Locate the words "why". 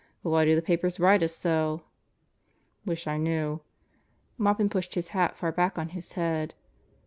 0.31-0.45